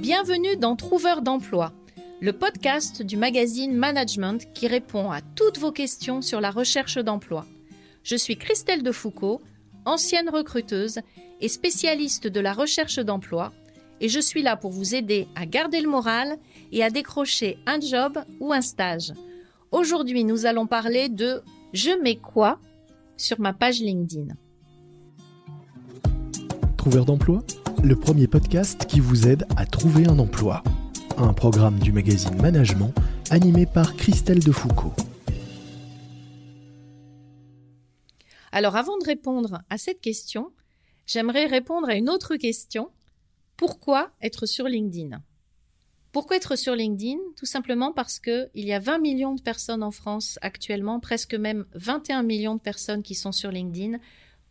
[0.00, 1.74] Bienvenue dans Trouveur d'emploi,
[2.22, 7.44] le podcast du magazine Management qui répond à toutes vos questions sur la recherche d'emploi.
[8.02, 9.42] Je suis Christelle Defoucault,
[9.84, 11.00] ancienne recruteuse
[11.42, 13.52] et spécialiste de la recherche d'emploi,
[14.00, 16.38] et je suis là pour vous aider à garder le moral
[16.72, 19.12] et à décrocher un job ou un stage.
[19.70, 21.42] Aujourd'hui, nous allons parler de
[21.74, 22.58] je mets quoi
[23.18, 24.34] sur ma page LinkedIn.
[26.78, 27.42] Trouveur d'emploi,
[27.82, 30.62] le premier podcast qui vous aide à trouver un emploi.
[31.16, 32.92] Un programme du magazine Management
[33.30, 34.92] animé par Christelle Defoucault.
[38.52, 40.52] Alors avant de répondre à cette question,
[41.06, 42.90] j'aimerais répondre à une autre question.
[43.56, 45.22] Pourquoi être sur LinkedIn?
[46.12, 47.18] Pourquoi être sur LinkedIn?
[47.36, 51.64] Tout simplement parce qu'il y a 20 millions de personnes en France actuellement, presque même
[51.74, 53.98] 21 millions de personnes qui sont sur LinkedIn.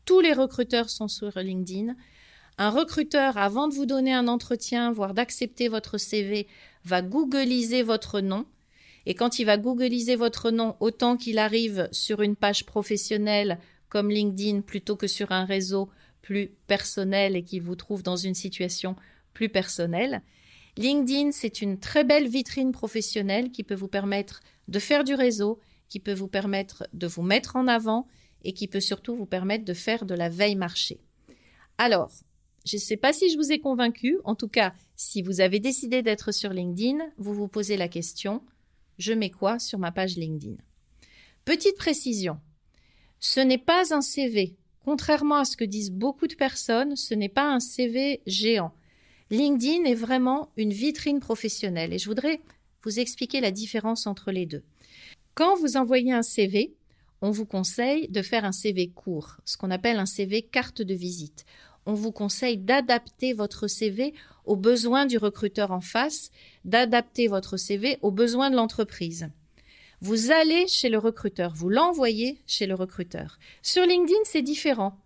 [0.06, 1.96] Tous les recruteurs sont sur LinkedIn.
[2.62, 6.46] Un recruteur, avant de vous donner un entretien, voire d'accepter votre CV,
[6.84, 8.46] va googliser votre nom.
[9.06, 14.12] Et quand il va googliser votre nom, autant qu'il arrive sur une page professionnelle comme
[14.12, 15.90] LinkedIn plutôt que sur un réseau
[16.22, 18.98] plus personnel et qu'il vous trouve dans une situation
[19.34, 20.22] plus personnelle.
[20.76, 25.62] LinkedIn, c'est une très belle vitrine professionnelle qui peut vous permettre de faire du réseau,
[25.88, 28.06] qui peut vous permettre de vous mettre en avant
[28.44, 31.00] et qui peut surtout vous permettre de faire de la veille marché.
[31.78, 32.12] Alors,
[32.70, 34.20] je ne sais pas si je vous ai convaincu.
[34.26, 38.44] En tout cas, si vous avez décidé d'être sur LinkedIn, vous vous posez la question,
[39.00, 40.56] je mets quoi sur ma page LinkedIn?
[41.46, 42.40] Petite précision,
[43.20, 44.56] ce n'est pas un CV.
[44.86, 48.72] Contrairement à ce que disent beaucoup de personnes, ce n'est pas un CV géant.
[49.32, 52.40] LinkedIn est vraiment une vitrine professionnelle et je voudrais
[52.84, 54.64] vous expliquer la différence entre les deux.
[55.34, 56.76] Quand vous envoyez un CV,
[57.22, 60.94] on vous conseille de faire un CV court, ce qu'on appelle un CV carte de
[60.94, 61.46] visite.
[61.86, 64.14] On vous conseille d'adapter votre CV
[64.46, 66.32] aux besoins du recruteur en face,
[66.66, 69.30] d'adapter votre CV aux besoins de l'entreprise.
[70.02, 73.38] Vous allez chez le recruteur, vous l'envoyez chez le recruteur.
[73.62, 74.98] Sur LinkedIn, c'est différent.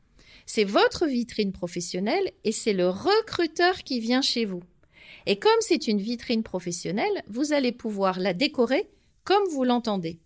[0.45, 4.61] C'est votre vitrine professionnelle et c'est le recruteur qui vient chez vous.
[5.25, 8.87] Et comme c'est une vitrine professionnelle, vous allez pouvoir la décorer
[9.23, 10.19] comme vous l'entendez.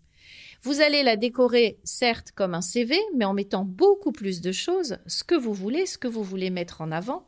[0.62, 4.98] Vous allez la décorer certes comme un CV, mais en mettant beaucoup plus de choses,
[5.06, 7.26] ce que vous voulez, ce que vous voulez mettre en avant.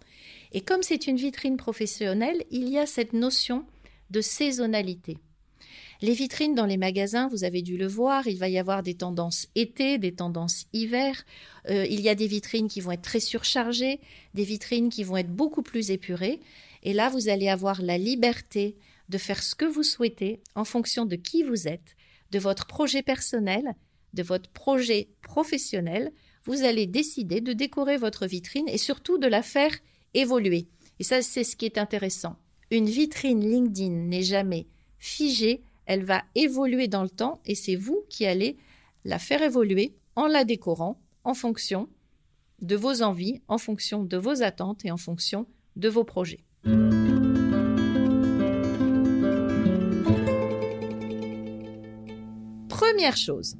[0.52, 3.64] Et comme c'est une vitrine professionnelle, il y a cette notion
[4.10, 5.18] de saisonnalité.
[6.02, 8.94] Les vitrines dans les magasins, vous avez dû le voir, il va y avoir des
[8.94, 11.24] tendances été, des tendances hiver.
[11.68, 14.00] Euh, il y a des vitrines qui vont être très surchargées,
[14.34, 16.40] des vitrines qui vont être beaucoup plus épurées.
[16.82, 18.76] Et là, vous allez avoir la liberté
[19.10, 21.96] de faire ce que vous souhaitez en fonction de qui vous êtes,
[22.30, 23.74] de votre projet personnel,
[24.14, 26.12] de votre projet professionnel.
[26.44, 29.72] Vous allez décider de décorer votre vitrine et surtout de la faire
[30.14, 30.68] évoluer.
[30.98, 32.36] Et ça, c'est ce qui est intéressant.
[32.70, 34.66] Une vitrine LinkedIn n'est jamais
[34.98, 38.56] figée, elle va évoluer dans le temps et c'est vous qui allez
[39.04, 41.88] la faire évoluer en la décorant en fonction
[42.60, 46.44] de vos envies, en fonction de vos attentes et en fonction de vos projets.
[53.00, 53.54] Première chose,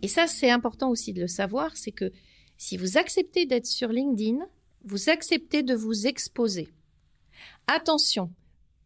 [0.00, 2.12] et ça c'est important aussi de le savoir, c'est que
[2.56, 4.46] si vous acceptez d'être sur LinkedIn,
[4.84, 6.68] vous acceptez de vous exposer.
[7.66, 8.30] Attention,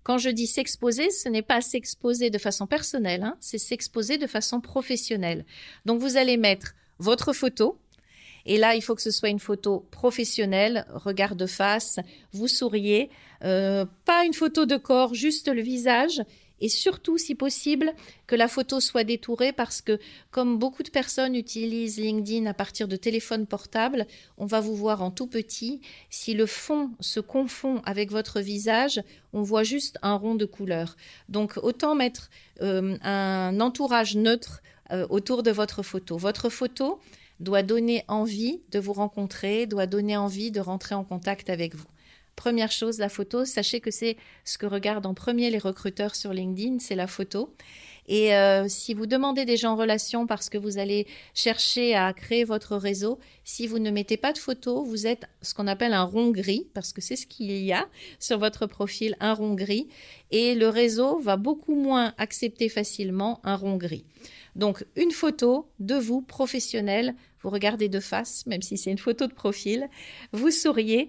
[0.02, 4.26] quand je dis s'exposer, ce n'est pas s'exposer de façon personnelle, hein, c'est s'exposer de
[4.26, 5.44] façon professionnelle.
[5.84, 7.78] Donc vous allez mettre votre photo,
[8.46, 11.98] et là, il faut que ce soit une photo professionnelle, regard de face,
[12.32, 13.10] vous souriez,
[13.44, 16.22] euh, pas une photo de corps, juste le visage,
[16.60, 17.92] et surtout, si possible,
[18.26, 19.98] que la photo soit détourée parce que,
[20.30, 24.06] comme beaucoup de personnes utilisent LinkedIn à partir de téléphones portables,
[24.36, 25.80] on va vous voir en tout petit.
[26.10, 30.96] Si le fond se confond avec votre visage, on voit juste un rond de couleur.
[31.28, 32.30] Donc, autant mettre
[32.62, 34.62] euh, un entourage neutre
[34.92, 36.16] euh, autour de votre photo.
[36.16, 37.00] Votre photo
[37.38, 41.86] doit donner envie de vous rencontrer, doit donner envie de rentrer en contact avec vous.
[42.36, 43.44] Première chose, la photo.
[43.44, 47.54] Sachez que c'est ce que regardent en premier les recruteurs sur LinkedIn, c'est la photo.
[48.06, 52.12] Et euh, si vous demandez des gens en relation parce que vous allez chercher à
[52.12, 55.92] créer votre réseau, si vous ne mettez pas de photo, vous êtes ce qu'on appelle
[55.92, 57.86] un rond gris, parce que c'est ce qu'il y a
[58.18, 59.86] sur votre profil, un rond gris.
[60.32, 64.04] Et le réseau va beaucoup moins accepter facilement un rond gris.
[64.56, 69.26] Donc une photo de vous professionnel, vous regardez de face, même si c'est une photo
[69.26, 69.88] de profil,
[70.32, 71.08] vous souriez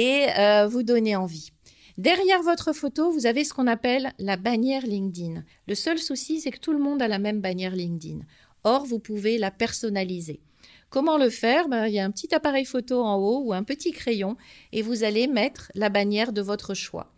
[0.00, 1.50] et euh, vous donner envie.
[1.98, 5.44] Derrière votre photo, vous avez ce qu'on appelle la bannière LinkedIn.
[5.68, 8.20] Le seul souci, c'est que tout le monde a la même bannière LinkedIn.
[8.64, 10.40] Or, vous pouvez la personnaliser.
[10.88, 11.68] Comment le faire?
[11.68, 14.38] Ben, Il y a un petit appareil photo en haut ou un petit crayon
[14.72, 17.12] et vous allez mettre la bannière de votre choix.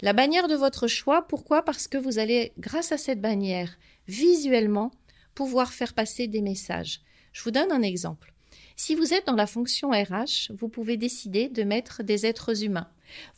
[0.00, 1.62] La bannière de votre choix, pourquoi?
[1.62, 3.76] Parce que vous allez, grâce à cette bannière,
[4.08, 4.90] visuellement,
[5.34, 7.02] pouvoir faire passer des messages.
[7.34, 8.31] Je vous donne un exemple.
[8.84, 12.88] Si vous êtes dans la fonction RH, vous pouvez décider de mettre des êtres humains.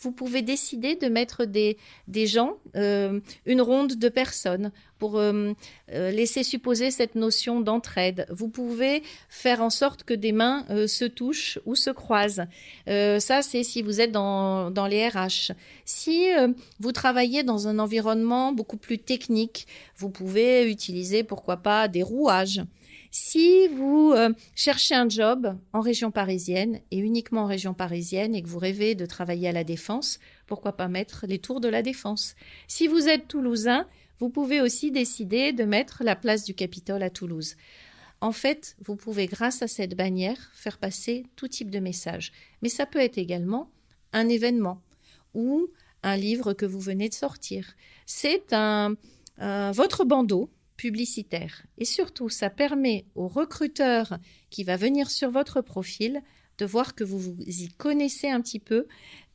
[0.00, 1.76] Vous pouvez décider de mettre des,
[2.24, 5.52] gens, euh, une ronde de personnes, pour euh,
[5.92, 8.24] euh, laisser supposer cette notion d'entraide.
[8.30, 12.46] Vous pouvez faire en sorte que des mains se touchent ou se croisent.
[12.86, 15.52] ça, c'est si vous êtes dans, dans les RH.
[15.84, 16.24] Si
[16.80, 19.66] vous travaillez dans un environnement beaucoup plus technique,
[19.98, 22.62] vous pouvez utiliser, pourquoi pas, des rouages.
[23.16, 28.42] Si vous euh, cherchez un job en région parisienne et uniquement en région parisienne et
[28.42, 30.18] que vous rêvez de travailler à la défense,
[30.48, 32.34] pourquoi pas mettre les tours de la défense
[32.66, 33.86] Si vous êtes toulousain,
[34.18, 37.54] vous pouvez aussi décider de mettre la place du Capitole à Toulouse.
[38.20, 42.32] En fait, vous pouvez, grâce à cette bannière, faire passer tout type de message.
[42.62, 43.70] Mais ça peut être également
[44.12, 44.82] un événement
[45.34, 45.68] ou
[46.02, 47.76] un livre que vous venez de sortir.
[48.06, 48.96] C'est un,
[49.38, 51.66] votre bandeau publicitaire.
[51.78, 54.18] Et surtout, ça permet au recruteur
[54.50, 56.22] qui va venir sur votre profil
[56.58, 58.86] de voir que vous vous y connaissez un petit peu,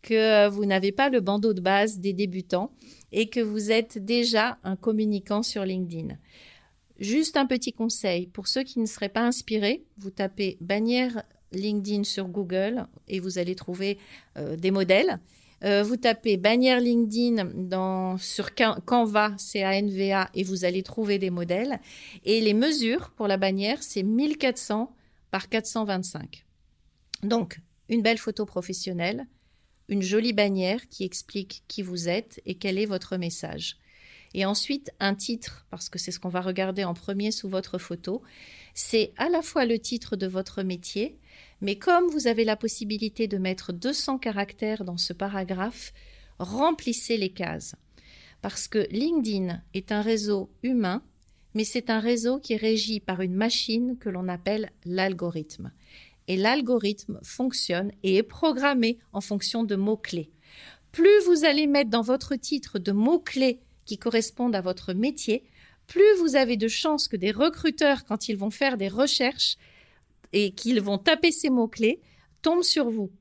[0.02, 2.72] que vous n'avez pas le bandeau de base des débutants
[3.12, 6.16] et que vous êtes déjà un communicant sur LinkedIn.
[7.00, 12.04] Juste un petit conseil, pour ceux qui ne seraient pas inspirés, vous tapez bannière LinkedIn
[12.04, 13.98] sur Google et vous allez trouver
[14.38, 15.20] euh, des modèles.
[15.64, 21.80] Euh, vous tapez bannière LinkedIn dans, sur Canva, C-A-N-V-A, et vous allez trouver des modèles.
[22.24, 24.94] Et les mesures pour la bannière, c'est 1400
[25.32, 26.46] par 425.
[27.24, 27.60] Donc,
[27.90, 29.28] une belle photo professionnelle,
[29.90, 33.78] une jolie bannière qui explique qui vous êtes et quel est votre message.
[34.34, 37.80] Et ensuite, un titre, parce que c'est ce qu'on va regarder en premier sous votre
[37.80, 38.22] photo.
[38.76, 41.18] C'est à la fois le titre de votre métier,
[41.62, 45.94] mais comme vous avez la possibilité de mettre 200 caractères dans ce paragraphe,
[46.40, 47.76] remplissez les cases.
[48.42, 51.04] Parce que LinkedIn est un réseau humain,
[51.54, 55.72] mais c'est un réseau qui est régi par une machine que l'on appelle l'algorithme.
[56.28, 60.32] Et l'algorithme fonctionne et est programmé en fonction de mots-clés.
[60.92, 65.44] Plus vous allez mettre dans votre titre de mots-clés qui correspondent à votre métier,
[65.88, 69.58] plus vous avez de chances que des recruteurs, quand ils vont faire des recherches,
[70.34, 72.02] et qu'ils vont taper ces mots-clés
[72.42, 73.12] tombent sur vous.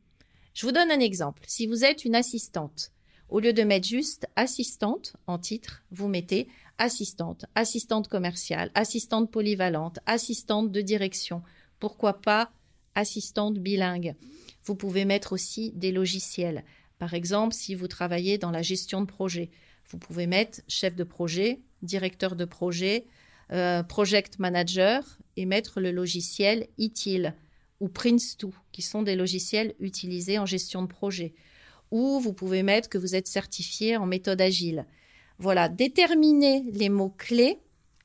[0.55, 1.43] Je vous donne un exemple.
[1.47, 2.93] Si vous êtes une assistante,
[3.29, 9.99] au lieu de mettre juste assistante en titre, vous mettez assistante, assistante commerciale, assistante polyvalente,
[10.07, 11.43] assistante de direction.
[11.79, 12.51] Pourquoi pas
[12.95, 14.15] assistante bilingue?
[14.65, 16.65] Vous pouvez mettre aussi des logiciels.
[16.99, 19.51] Par exemple, si vous travaillez dans la gestion de projet,
[19.91, 23.07] vous pouvez mettre chef de projet, directeur de projet,
[23.53, 25.03] euh, project Manager
[25.37, 27.35] et mettre le logiciel ITIL
[27.81, 31.35] ou Prince2, qui sont des logiciels utilisés en gestion de projet.
[31.91, 34.85] Ou vous pouvez mettre que vous êtes certifié en méthode agile.
[35.39, 37.59] Voilà, déterminez les mots-clés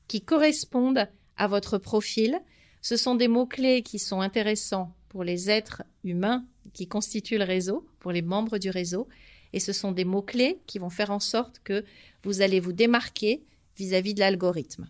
[0.08, 2.40] qui correspondent à votre profil.
[2.80, 7.86] Ce sont des mots-clés qui sont intéressants pour les êtres humains qui constituent le réseau,
[8.00, 9.08] pour les membres du réseau.
[9.52, 11.84] Et ce sont des mots-clés qui vont faire en sorte que
[12.22, 13.42] vous allez vous démarquer
[13.76, 14.88] vis-à-vis de l'algorithme.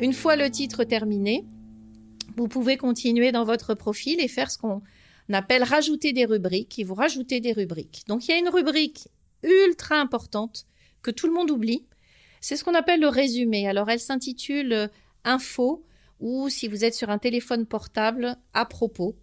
[0.00, 1.44] Une fois le titre terminé,
[2.36, 4.80] vous pouvez continuer dans votre profil et faire ce qu'on
[5.30, 8.04] appelle rajouter des rubriques et vous rajoutez des rubriques.
[8.08, 9.08] Donc il y a une rubrique
[9.42, 10.66] ultra importante
[11.02, 11.84] que tout le monde oublie.
[12.40, 13.68] C'est ce qu'on appelle le résumé.
[13.68, 14.90] Alors elle s'intitule
[15.24, 15.84] Info
[16.18, 19.16] ou si vous êtes sur un téléphone portable, à propos.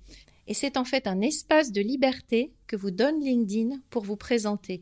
[0.47, 4.81] Et c'est en fait un espace de liberté que vous donne LinkedIn pour vous présenter.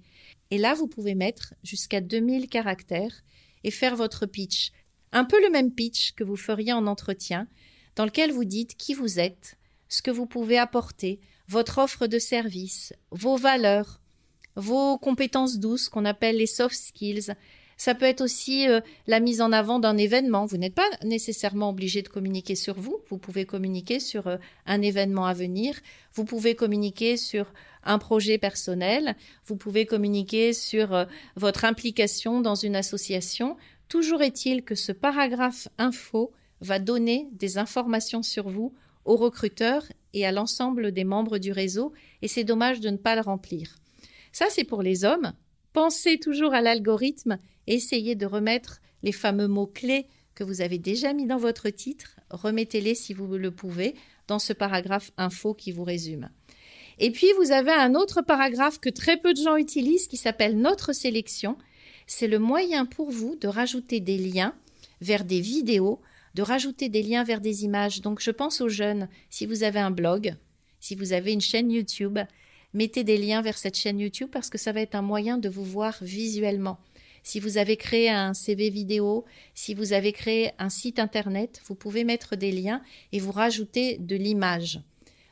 [0.51, 3.23] Et là, vous pouvez mettre jusqu'à 2000 caractères
[3.63, 4.71] et faire votre pitch.
[5.11, 7.47] Un peu le même pitch que vous feriez en entretien,
[7.95, 9.57] dans lequel vous dites qui vous êtes,
[9.89, 14.01] ce que vous pouvez apporter, votre offre de service, vos valeurs,
[14.55, 17.33] vos compétences douces qu'on appelle les soft skills,
[17.77, 20.45] ça peut être aussi euh, la mise en avant d'un événement.
[20.45, 22.99] Vous n'êtes pas nécessairement obligé de communiquer sur vous.
[23.09, 25.75] Vous pouvez communiquer sur euh, un événement à venir.
[26.13, 27.51] Vous pouvez communiquer sur
[27.83, 29.15] un projet personnel.
[29.45, 31.05] Vous pouvez communiquer sur euh,
[31.35, 33.57] votre implication dans une association.
[33.89, 40.25] Toujours est-il que ce paragraphe info va donner des informations sur vous aux recruteurs et
[40.25, 41.91] à l'ensemble des membres du réseau.
[42.21, 43.75] Et c'est dommage de ne pas le remplir.
[44.31, 45.33] Ça, c'est pour les hommes.
[45.73, 51.25] Pensez toujours à l'algorithme essayez de remettre les fameux mots-clés que vous avez déjà mis
[51.25, 53.95] dans votre titre, remettez-les si vous le pouvez
[54.27, 56.29] dans ce paragraphe info qui vous résume.
[56.99, 60.57] Et puis vous avez un autre paragraphe que très peu de gens utilisent qui s'appelle
[60.57, 61.57] Notre sélection.
[62.07, 64.53] C'est le moyen pour vous de rajouter des liens
[65.01, 66.01] vers des vidéos,
[66.35, 68.01] de rajouter des liens vers des images.
[68.01, 70.35] Donc je pense aux jeunes, si vous avez un blog,
[70.79, 72.19] Si vous avez une chaîne YouTube,
[72.73, 75.49] mettez des liens vers cette chaîne YouTube parce que ça va être un moyen de
[75.49, 76.77] vous voir visuellement.
[77.25, 81.73] Si vous avez créé un CV vidéo, si vous avez créé un site internet, vous
[81.73, 84.79] pouvez mettre des liens et vous rajouter de l'image.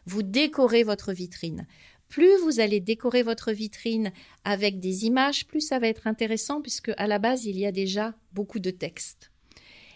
[0.07, 1.67] Vous décorez votre vitrine.
[2.09, 4.11] Plus vous allez décorer votre vitrine
[4.43, 7.71] avec des images, plus ça va être intéressant puisque à la base, il y a
[7.71, 9.29] déjà beaucoup de texte.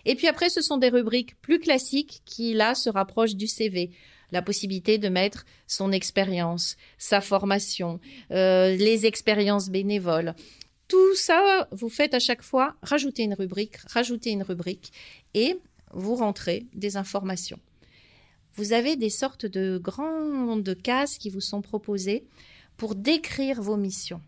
[0.06, 3.90] Et puis après, ce sont des rubriques plus classiques qui, là, se rapprochent du CV.
[4.32, 8.00] La possibilité de mettre son expérience, sa formation,
[8.30, 10.36] euh, les expériences bénévoles.
[10.88, 14.94] Tout ça, vous faites à chaque fois rajouter une rubrique, rajouter une rubrique
[15.34, 15.60] et
[15.92, 17.60] vous rentrez des informations
[18.58, 22.26] vous avez des sortes de grandes cases qui vous sont proposées
[22.76, 24.22] pour décrire vos missions.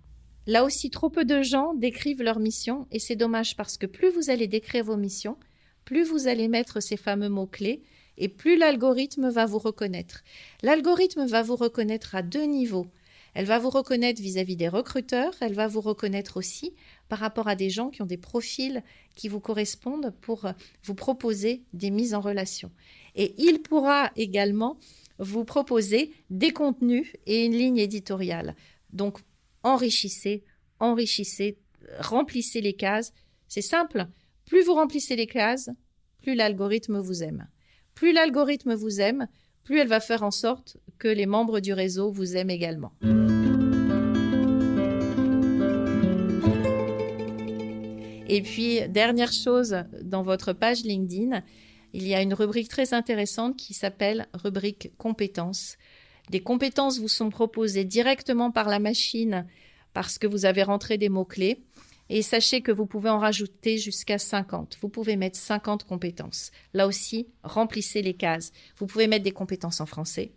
[0.45, 4.09] Là aussi, trop peu de gens décrivent leurs missions et c'est dommage parce que plus
[4.11, 5.37] vous allez décrire vos missions,
[5.83, 7.81] plus vous allez mettre ces fameux mots-clés
[8.17, 10.23] et plus l'algorithme va vous reconnaître.
[10.61, 12.87] L'algorithme va vous reconnaître à deux niveaux.
[13.33, 16.73] Elle va vous reconnaître vis-à-vis des recruteurs, elle va vous reconnaître aussi
[17.07, 18.83] par rapport à des gens qui ont des profils
[19.15, 20.47] qui vous correspondent pour
[20.83, 22.71] vous proposer des mises en relation.
[23.15, 24.77] Et il pourra également
[25.19, 28.55] vous proposer des contenus et une ligne éditoriale.
[28.93, 29.19] Donc,
[29.63, 30.43] enrichissez,
[30.79, 31.57] enrichissez,
[31.99, 33.11] remplissez les cases.
[33.47, 34.07] C'est simple.
[34.45, 35.69] Plus vous remplissez les cases,
[36.21, 37.47] plus l'algorithme vous aime.
[37.93, 39.27] Plus l'algorithme vous aime,
[39.63, 42.91] plus elle va faire en sorte que les membres du réseau vous aiment également.
[48.31, 51.41] Et puis, dernière chose dans votre page LinkedIn,
[51.93, 55.77] il y a une rubrique très intéressante qui s'appelle rubrique compétences.
[56.29, 59.47] Des compétences vous sont proposées directement par la machine
[59.93, 61.63] parce que vous avez rentré des mots-clés.
[62.11, 64.77] Et sachez que vous pouvez en rajouter jusqu'à 50.
[64.81, 66.51] Vous pouvez mettre 50 compétences.
[66.73, 68.51] Là aussi, remplissez les cases.
[68.77, 70.31] Vous pouvez mettre des compétences en français,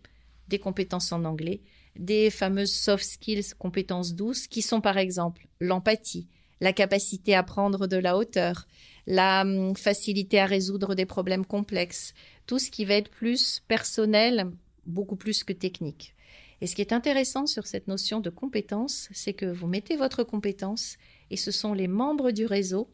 [0.48, 1.60] des compétences en anglais,
[1.96, 6.28] des fameuses soft skills, compétences douces, qui sont par exemple l'empathie,
[6.60, 8.66] la capacité à prendre de la hauteur,
[9.06, 12.14] la hum, facilité à résoudre des problèmes complexes,
[12.46, 14.50] tout ce qui va être plus personnel,
[14.86, 16.14] beaucoup plus que technique.
[16.60, 20.22] Et ce qui est intéressant sur cette notion de compétence, c'est que vous mettez votre
[20.22, 20.96] compétence
[21.30, 22.88] et ce sont les membres du réseau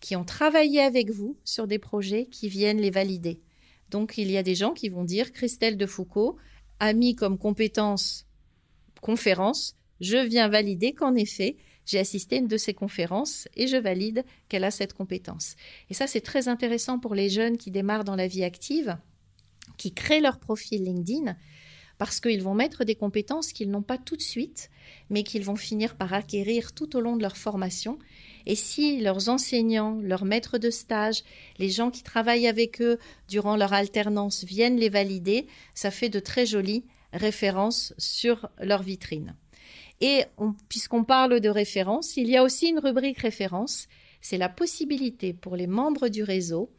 [0.00, 3.40] qui ont travaillé avec vous sur des projets qui viennent les valider.
[3.90, 6.36] Donc il y a des gens qui vont dire Christelle de Foucault
[6.80, 8.26] a mis comme compétence
[9.00, 11.56] conférence, je viens valider qu'en effet,
[11.86, 15.54] j'ai assisté à une de ces conférences et je valide qu'elle a cette compétence.
[15.88, 18.98] Et ça, c'est très intéressant pour les jeunes qui démarrent dans la vie active,
[19.76, 21.36] qui créent leur profil LinkedIn,
[21.98, 24.70] parce qu'ils vont mettre des compétences qu'ils n'ont pas tout de suite,
[25.08, 27.98] mais qu'ils vont finir par acquérir tout au long de leur formation.
[28.46, 31.24] Et si leurs enseignants, leurs maîtres de stage,
[31.58, 32.98] les gens qui travaillent avec eux
[33.28, 39.34] durant leur alternance viennent les valider, ça fait de très jolies références sur leur vitrine.
[40.00, 40.24] Et
[40.68, 43.88] puisqu'on parle de référence, il y a aussi une rubrique référence.
[44.20, 46.70] C'est la possibilité pour les membres du réseau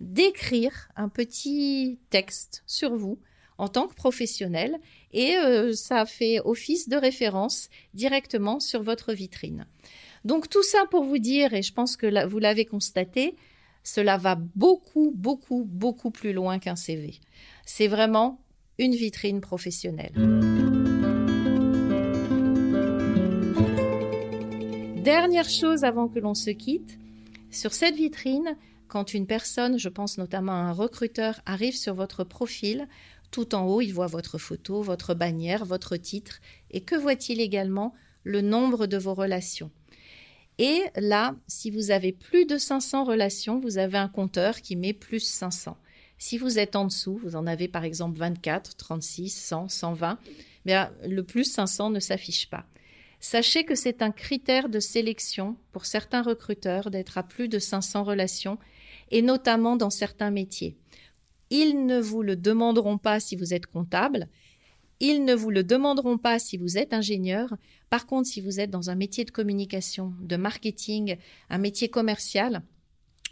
[0.00, 3.18] d'écrire un petit texte sur vous
[3.58, 4.78] en tant que professionnel
[5.12, 9.66] et euh, ça fait office de référence directement sur votre vitrine.
[10.24, 13.36] Donc tout ça pour vous dire, et je pense que vous l'avez constaté,
[13.82, 17.20] cela va beaucoup, beaucoup, beaucoup plus loin qu'un CV.
[17.66, 18.40] C'est vraiment
[18.78, 20.14] une vitrine professionnelle.
[25.02, 26.98] Dernière chose avant que l'on se quitte,
[27.50, 28.56] sur cette vitrine,
[28.88, 32.88] quand une personne, je pense notamment à un recruteur, arrive sur votre profil,
[33.30, 36.40] tout en haut, il voit votre photo, votre bannière, votre titre,
[36.70, 37.92] et que voit-il également?
[38.22, 39.70] Le nombre de vos relations.
[40.58, 44.92] Et là, si vous avez plus de 500 relations, vous avez un compteur qui met
[44.92, 45.76] plus 500.
[46.18, 50.18] Si vous êtes en dessous, vous en avez par exemple 24, 36, 100, 120,
[50.64, 52.64] bien, le plus 500 ne s'affiche pas.
[53.18, 58.04] Sachez que c'est un critère de sélection pour certains recruteurs d'être à plus de 500
[58.04, 58.58] relations,
[59.10, 60.76] et notamment dans certains métiers.
[61.50, 64.28] Ils ne vous le demanderont pas si vous êtes comptable,
[65.00, 67.54] ils ne vous le demanderont pas si vous êtes ingénieur.
[67.90, 71.16] Par contre, si vous êtes dans un métier de communication, de marketing,
[71.50, 72.62] un métier commercial,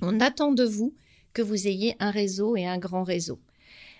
[0.00, 0.94] on attend de vous
[1.32, 3.40] que vous ayez un réseau et un grand réseau.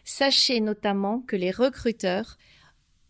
[0.05, 2.37] Sachez notamment que les recruteurs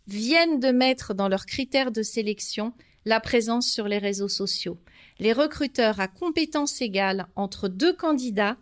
[0.06, 2.72] viennent de mettre dans leurs critères de sélection
[3.04, 4.78] la présence sur les réseaux sociaux.
[5.18, 8.56] Les recruteurs à compétences égales entre deux candidats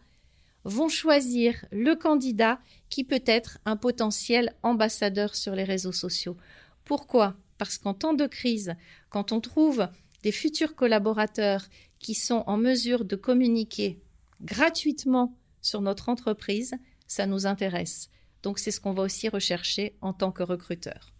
[0.65, 6.37] vont choisir le candidat qui peut être un potentiel ambassadeur sur les réseaux sociaux.
[6.85, 7.37] Pourquoi?
[7.59, 8.75] Parce qu'en temps de crise,
[9.09, 9.89] quand on trouve
[10.23, 11.65] des futurs collaborateurs
[11.99, 14.01] qui sont en mesure de communiquer
[14.43, 16.75] gratuitement sur notre entreprise,
[17.07, 18.09] ça nous intéresse
[18.43, 21.13] Donc c'est ce qu'on va aussi rechercher en tant que recruteur.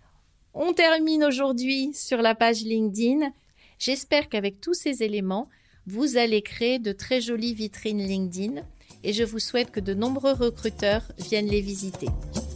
[0.55, 3.31] On termine aujourd'hui sur la page LinkedIn.
[3.79, 5.49] J'espère qu'avec tous ces éléments,
[5.87, 8.63] vous allez créer de très jolies vitrines LinkedIn
[9.03, 12.09] et je vous souhaite que de nombreux recruteurs viennent les visiter.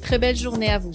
[0.03, 0.93] Très belle journée à vous.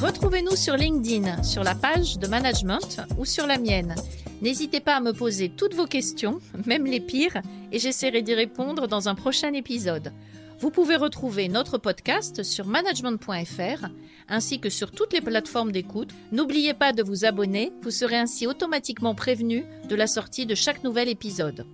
[0.00, 3.94] Retrouvez-nous sur LinkedIn, sur la page de management ou sur la mienne.
[4.40, 7.42] N'hésitez pas à me poser toutes vos questions, même les pires,
[7.72, 10.12] et j'essaierai d'y répondre dans un prochain épisode.
[10.60, 13.86] Vous pouvez retrouver notre podcast sur management.fr
[14.28, 16.10] ainsi que sur toutes les plateformes d'écoute.
[16.32, 20.82] N'oubliez pas de vous abonner, vous serez ainsi automatiquement prévenu de la sortie de chaque
[20.82, 21.64] nouvel épisode.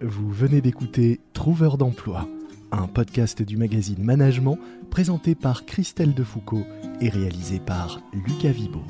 [0.00, 2.28] Vous venez d'écouter Trouveur d'emploi,
[2.72, 4.58] un podcast du magazine Management
[4.90, 6.66] présenté par Christelle Defoucault
[7.00, 8.82] et réalisé par Lucas Vibo.